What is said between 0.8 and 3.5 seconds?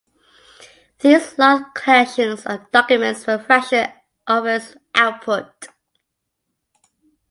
These large collections of documents were a